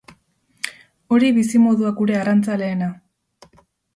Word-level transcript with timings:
Hori 1.17 1.29
bizimodua, 1.35 1.93
gure 2.01 2.17
arrantzaleena! 2.21 2.87